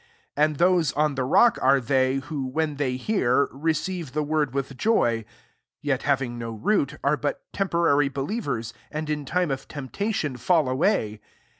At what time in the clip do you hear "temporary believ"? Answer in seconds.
7.53-8.47